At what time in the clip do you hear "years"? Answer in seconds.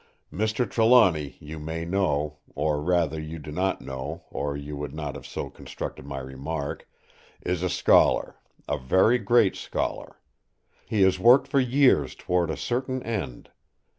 11.59-12.15